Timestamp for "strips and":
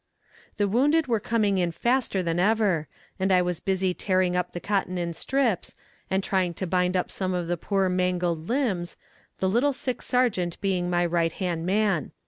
5.13-6.23